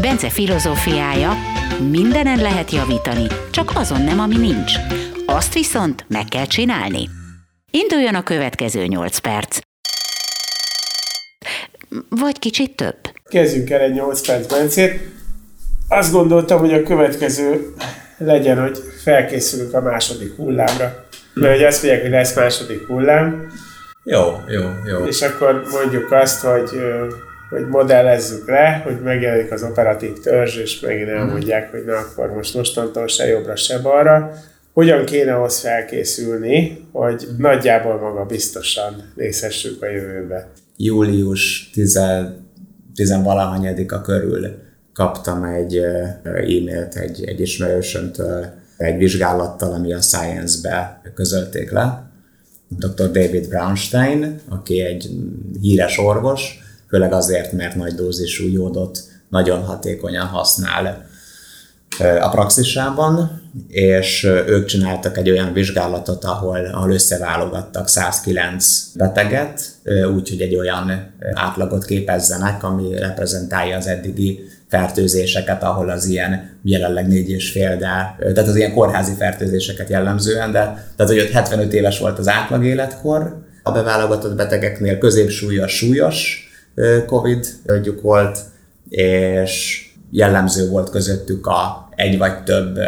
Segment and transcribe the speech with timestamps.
[0.00, 1.32] Bence filozófiája,
[1.90, 4.72] mindenen lehet javítani, csak azon nem, ami nincs.
[5.26, 7.08] Azt viszont meg kell csinálni.
[7.70, 9.58] Induljon a következő 8 perc.
[12.08, 12.96] Vagy kicsit több.
[13.24, 15.00] Kezdjünk el egy 8 perc Bencét.
[15.88, 17.74] Azt gondoltam, hogy a következő
[18.18, 21.06] legyen, hogy felkészülünk a második hullámra.
[21.34, 23.52] Mert hogy azt mondják, hogy lesz második hullám.
[24.04, 25.04] Jó, jó, jó.
[25.04, 26.70] És akkor mondjuk azt, hogy
[27.48, 32.54] hogy modellezzük le, hogy megjelenik az operatív törzs, és megint elmondják, hogy na akkor most
[32.54, 34.32] mostantól se jobbra, se balra.
[34.72, 40.48] Hogyan kéne ahhoz felkészülni, hogy nagyjából maga biztosan nézhessük a jövőbe?
[40.76, 41.96] Július 10
[43.88, 48.46] a körül kaptam egy e-mailt egy, egy ismerősömtől,
[48.76, 52.10] egy vizsgálattal, ami a Science-be közölték le.
[52.68, 53.10] Dr.
[53.10, 55.10] David Brownstein, aki egy
[55.60, 61.06] híres orvos, főleg azért, mert nagy dózisú jódot nagyon hatékonyan használ
[62.20, 69.60] a praxisában, és ők csináltak egy olyan vizsgálatot, ahol, ahol összeválogattak 109 beteget,
[70.14, 77.30] úgyhogy egy olyan átlagot képezzenek, ami reprezentálja az eddigi fertőzéseket, ahol az ilyen jelenleg négy
[77.30, 82.18] és fél, de, tehát az ilyen kórházi fertőzéseket jellemzően, de tehát hogy 75 éves volt
[82.18, 86.47] az átlag életkor, a beválogatott betegeknél középsúlyos, súlyos,
[87.06, 87.46] Covid
[87.82, 88.38] gyuk volt,
[88.88, 92.78] és jellemző volt közöttük a egy vagy több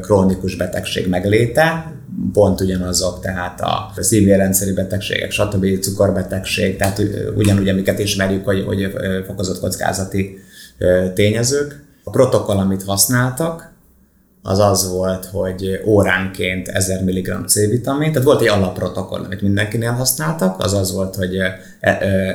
[0.00, 1.92] krónikus betegség megléte,
[2.32, 5.80] pont ugyanazok, tehát a szívérendszeri betegségek, stb.
[5.80, 7.02] cukorbetegség, tehát
[7.36, 8.92] ugyanúgy, amiket ismerjük, hogy, hogy
[9.26, 10.38] fokozott kockázati
[11.14, 11.82] tényezők.
[12.04, 13.69] A protokoll, amit használtak,
[14.42, 20.62] az az volt, hogy óránként 1000 mg C-vitamin, tehát volt egy alapprotokoll, amit mindenkinél használtak,
[20.62, 21.36] az az volt, hogy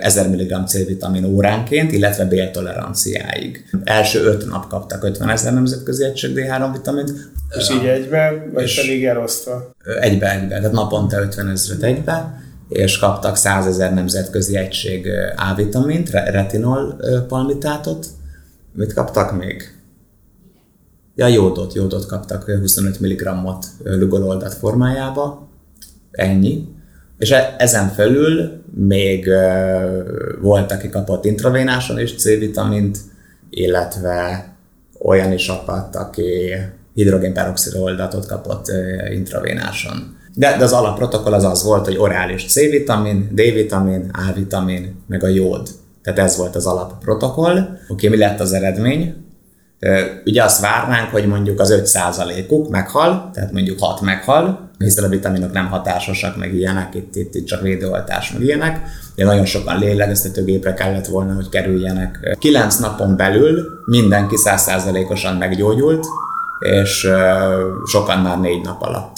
[0.00, 3.64] 1000 mg C-vitamin óránként, illetve béltoleranciáig.
[3.84, 7.12] Első öt nap kaptak 50 ezer nemzetközi egység D3 vitamint.
[7.58, 9.74] És így egybe, vagy és pedig elosztva?
[10.00, 17.00] Egybe, egybe, tehát naponta 50 ezeret egybe, és kaptak 100 ezer nemzetközi egység A-vitamint, retinol
[17.28, 18.06] palmitátot.
[18.72, 19.73] Mit kaptak még?
[21.16, 25.48] Ja, jódot, jódot kaptak 25 mg-ot lugololdat formájába,
[26.10, 26.68] ennyi.
[27.18, 29.28] És e- ezen felül még
[30.40, 32.98] volt, aki kapott intravénáson is C-vitamint,
[33.50, 34.48] illetve
[35.02, 36.52] olyan is akadt, aki
[36.94, 38.66] hidrogénperoxidoldatot kapott
[39.12, 40.16] intravénáson.
[40.34, 45.68] De, de az alapprotokoll az az volt, hogy orális C-vitamin, D-vitamin, A-vitamin, meg a jód.
[46.02, 47.58] Tehát ez volt az alapprotokoll.
[47.58, 49.23] Oké, okay, mi lett az eredmény?
[50.24, 55.52] Ugye azt várnánk, hogy mondjuk az 5%-uk meghal, tehát mondjuk 6 meghal, hiszen a vitaminok
[55.52, 58.80] nem hatásosak, meg ilyenek, itt, itt, itt csak védőoltás, meg ilyenek.
[59.14, 62.36] Ugye nagyon sokan lélegeztetőgépre kellett volna, hogy kerüljenek.
[62.38, 66.06] 9 napon belül mindenki 100%-osan meggyógyult,
[66.58, 67.08] és
[67.86, 69.16] sokan már 4 nap alatt.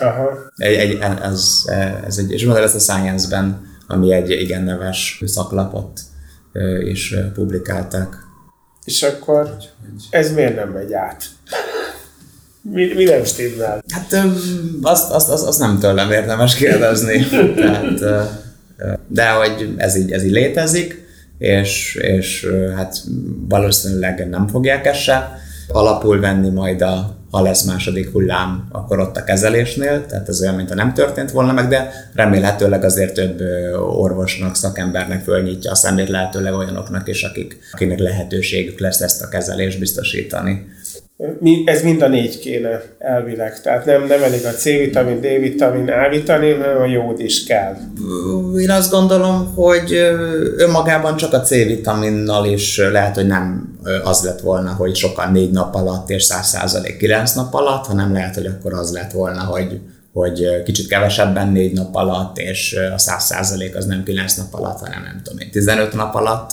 [0.00, 0.28] Aha.
[0.56, 1.64] Egy, egy, ez,
[2.06, 6.00] ez egy, és mondom, ez a Science-ben, ami egy igen neves szaklapot
[6.84, 8.26] is publikálták.
[8.88, 9.56] És akkor
[10.10, 11.24] ez miért nem megy át?
[12.60, 13.82] Mi, mi nem stimmel?
[13.88, 14.24] Hát
[14.82, 17.26] azt, azt, azt, azt nem tőlem érdemes kérdezni.
[17.60, 18.00] Tehát,
[19.06, 21.06] de hogy ez így, ez így létezik,
[21.38, 23.00] és, és hát
[23.48, 25.38] valószínűleg nem fogják ezt se
[25.68, 30.54] alapul venni majd a, ha lesz második hullám, akkor ott a kezelésnél, tehát ez olyan,
[30.54, 33.40] mintha nem történt volna meg, de remélhetőleg azért több
[33.80, 39.78] orvosnak, szakembernek fölnyitja a szemét, lehetőleg olyanoknak is, akik, akinek lehetőségük lesz ezt a kezelést
[39.78, 40.76] biztosítani
[41.64, 43.60] ez mind a négy kéne elvileg.
[43.60, 47.76] Tehát nem, nem elég a C-vitamin, D-vitamin, A-vitamin, hanem a jód is kell.
[48.60, 49.92] Én azt gondolom, hogy
[50.56, 53.74] önmagában csak a C-vitaminnal is lehet, hogy nem
[54.04, 58.34] az lett volna, hogy sokan négy nap alatt és 100% kilenc nap alatt, hanem lehet,
[58.34, 59.80] hogy akkor az lett volna, hogy
[60.12, 65.02] hogy kicsit kevesebben négy nap alatt, és a 100% az nem 9 nap alatt, hanem
[65.02, 66.50] nem tudom én, 15 nap alatt,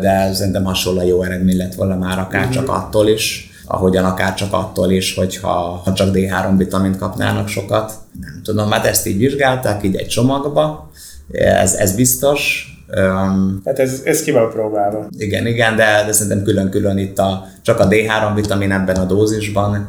[0.00, 2.74] de szerintem hasonló jó eredmény lett volna már akár csak mhm.
[2.74, 7.92] attól is, ahogyan akár csak attól is, hogyha ha csak D3 vitamint kapnának sokat.
[8.20, 10.90] Nem tudom, hát ezt így vizsgálták, így egy csomagba,
[11.32, 12.64] ez, ez biztos,
[12.96, 15.06] Um, hát ez, ez ki van próbálva.
[15.18, 19.88] Igen, igen, de, de szerintem külön-külön itt a, csak a D3 vitamin ebben a dózisban,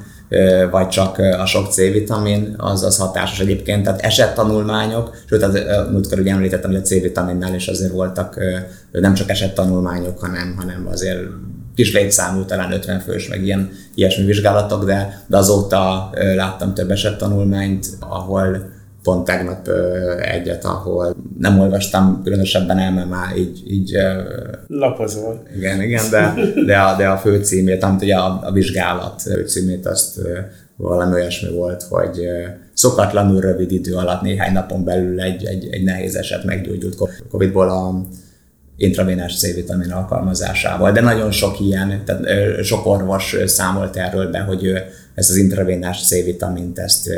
[0.72, 3.84] vagy csak a sok C-vitamin, az, az hatásos egyébként.
[3.84, 5.60] Tehát esett tanulmányok, sőt, az,
[5.92, 8.40] múltkor ugye említettem, hogy a C-vitaminnál is azért voltak
[8.92, 11.20] nem csak esett tanulmányok, hanem, hanem azért
[11.76, 17.18] kis létszámú, talán 50 fős, meg ilyen, ilyesmi vizsgálatok, de, de azóta láttam több esett
[17.18, 18.70] tanulmányt, ahol
[19.04, 19.68] pont tegnap
[20.22, 23.64] egyet, ahol nem olvastam különösebben el, mert már így...
[23.68, 23.98] így
[24.68, 25.44] Lapozol.
[25.56, 26.34] Igen, igen, de,
[26.66, 30.20] de, a, de a főcímét, amit ugye a, a vizsgálat főcímét, azt
[30.76, 32.28] valami olyasmi volt, hogy
[32.74, 36.98] szokatlanul rövid idő alatt, néhány napon belül egy, egy, egy nehéz eset meggyógyult
[37.30, 38.06] Covid-ból a
[38.82, 42.24] intravénás C-vitamin alkalmazásával, de nagyon sok ilyen, tehát
[42.64, 44.74] sok orvos számolt erről be, hogy
[45.16, 47.10] ezt az intravénás C-vitamint ezt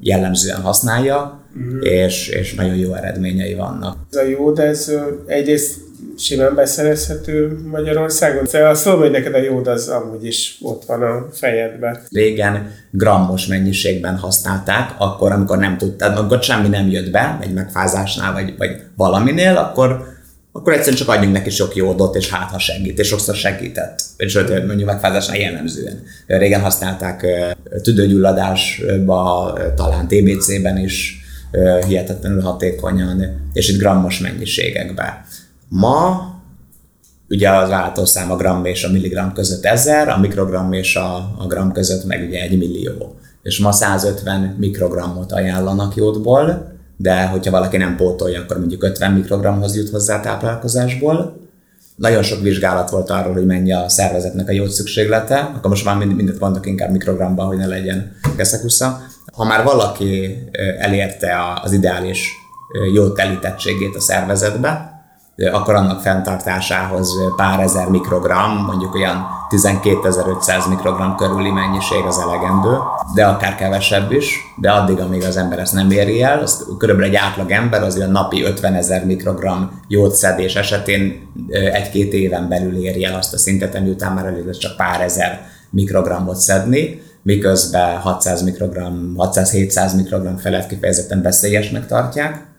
[0.00, 1.80] jellemzően használja, mm.
[1.80, 3.96] és, és nagyon jó eredményei vannak.
[4.10, 4.92] Ez a jód, ez
[5.26, 5.80] egyrészt
[6.18, 8.46] simán beszerezhető Magyarországon.
[8.46, 11.98] Szóval azt mondom, hogy neked a jód az amúgy is ott van a fejedben.
[12.10, 18.32] Régen grammos mennyiségben használták, akkor, amikor nem tudtad, amikor semmi nem jött be, egy megfázásnál,
[18.32, 20.11] vagy, vagy valaminél, akkor
[20.52, 24.02] akkor egyszerűen csak adjunk neki sok jódot, és hát ha segít, és sokszor segített.
[24.16, 26.02] És mondjuk megfázásnál jellemzően.
[26.26, 27.26] Régen használták
[27.82, 31.20] tüdőgyulladásba, talán TBC-ben is
[31.86, 35.24] hihetetlenül hatékonyan, és itt grammos mennyiségekben.
[35.68, 36.30] Ma
[37.28, 41.46] ugye az váltószám a gram és a milligram között ezer, a mikrogram és a, a
[41.46, 43.14] gram között meg ugye egy millió.
[43.42, 49.76] És ma 150 mikrogramot ajánlanak jódból, de hogyha valaki nem pótolja, akkor mondjuk 50 mikrogramhoz
[49.76, 51.40] jut hozzá táplálkozásból.
[51.96, 55.96] Nagyon sok vizsgálat volt arról, hogy mennyi a szervezetnek a jód szükséglete, akkor most már
[55.96, 59.00] mindent mondok inkább mikrogramban, hogy ne legyen keszekusza.
[59.32, 60.38] Ha már valaki
[60.78, 62.28] elérte az ideális
[62.94, 64.91] jód telítettségét a szervezetbe,
[65.36, 72.76] akkor annak fenntartásához pár ezer mikrogram, mondjuk olyan 12.500 mikrogram körüli mennyiség az elegendő,
[73.14, 77.10] de akár kevesebb is, de addig, amíg az ember ezt nem éri el, az körülbelül
[77.10, 79.80] egy átlag ember az olyan napi 50 ezer mikrogram
[80.10, 84.76] szedés esetén egy-két éven belül éri el azt a szintet, ami után már elég csak
[84.76, 85.40] pár ezer
[85.70, 92.51] mikrogramot szedni, miközben 600 mikrogram, 600-700 mikrogram felett kifejezetten veszélyesnek tartják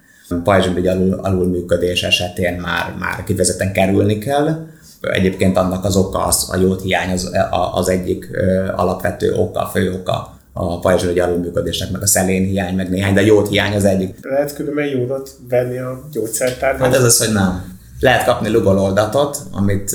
[0.43, 4.67] pajzsmirigy alul, alulműködés esetén már, már kifejezetten kerülni kell.
[5.01, 7.31] Egyébként annak az oka, az, a jót hiány az,
[7.73, 8.29] az egyik
[8.75, 13.47] alapvető oka, fő oka a pajzsmirigy alulműködésnek, meg a szelén hiány, meg néhány, de jót
[13.47, 14.17] hiány az egyik.
[14.21, 16.87] Lehet különben jódot venni a gyógyszertárban?
[16.87, 17.77] Hát ez az, hogy nem.
[17.99, 19.91] Lehet kapni lugololdatot, amit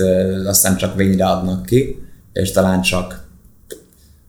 [0.46, 2.02] azt hiszem csak vényre adnak ki,
[2.32, 3.26] és talán csak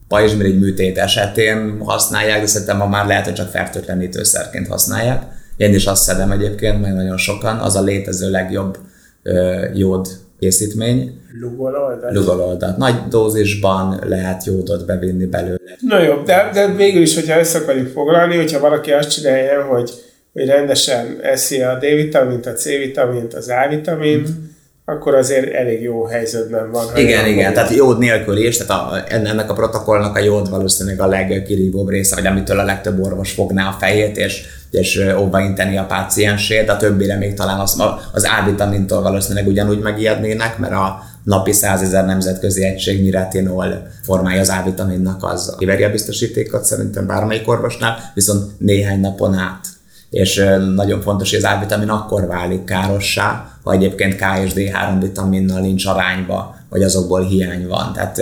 [0.08, 5.86] pajzsmirigy műtét esetén használják, de szerintem ma már lehet, hogy csak fertőtlenítőszerként használják én is
[5.86, 8.78] azt szedem egyébként, meg nagyon sokan, az a létező legjobb
[9.24, 10.08] ö, jód
[10.40, 11.22] készítmény.
[11.40, 12.14] Lugololdat?
[12.14, 12.78] Lugololdat.
[12.78, 15.60] Nagy dózisban lehet jódot bevinni belőle.
[15.80, 19.92] Na jó, de, de végül is, hogyha össze akarjuk foglalni, hogyha valaki azt csinálja, hogy,
[20.34, 24.49] hogy rendesen eszi a D-vitamint, a C-vitamint, az A-vitamint, mm-hmm
[24.90, 26.86] akkor azért elég jó helyzetben van.
[26.96, 31.08] Igen, igen, tehát jód nélkül is, tehát a, ennek a protokollnak a jód valószínűleg a
[31.08, 35.86] legkirívóbb része, vagy amitől a legtöbb orvos fogná a fejét, és, és óva inteni a
[35.86, 37.84] páciensét, de a többire még talán az,
[38.14, 44.50] az A-vitamintól valószínűleg ugyanúgy megijednének, mert a napi 100 ezer nemzetközi egységnyi retinol formája az
[44.50, 49.69] A-vitaminnak az kiveri a biztosítékot szerintem bármelyik orvosnál, viszont néhány napon át
[50.10, 50.44] és
[50.76, 55.86] nagyon fontos, hogy az A-vitamin akkor válik károssá, ha egyébként K és D3 vitaminnal nincs
[55.86, 57.94] arányba, vagy azokból hiány van.
[57.94, 58.18] Tehát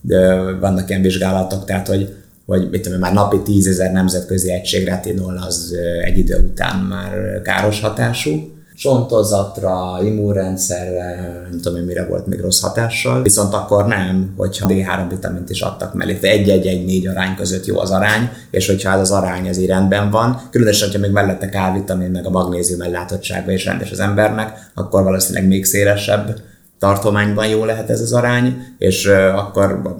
[0.00, 2.14] de vannak ilyen vizsgálatok, tehát hogy,
[2.46, 7.40] hogy mit tudom, már napi 10 ezer nemzetközi egység retinol az egy idő után már
[7.42, 11.14] káros hatású, csontozatra, immunrendszerre,
[11.50, 15.60] nem tudom hogy mire volt még rossz hatással, viszont akkor nem, hogyha D3 vitamint is
[15.60, 19.66] adtak mellé, egy-egy-egy-négy arány között jó az arány, és hogyha ez az arány ez így
[19.66, 24.70] rendben van, különösen, hogyha még mellette K-vitamin, meg a magnézium ellátottsága is rendes az embernek,
[24.74, 26.40] akkor valószínűleg még szélesebb
[26.78, 29.96] tartományban jó lehet ez az arány, és akkor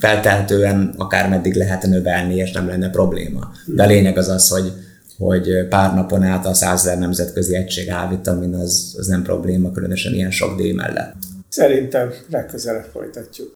[0.00, 3.50] feltehetően akár meddig lehet növelni, és nem lenne probléma.
[3.66, 4.72] De a lényeg az az, hogy
[5.18, 10.30] hogy pár napon át a 100 nemzetközi egység A-vitamin az, az nem probléma, különösen ilyen
[10.30, 11.14] sok D mellett.
[11.48, 13.36] Szerintem legközelebb folytatjuk.